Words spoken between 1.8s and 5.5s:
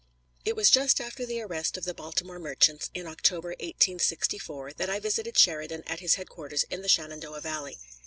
the Baltimore merchants, in October, 1864, that I visited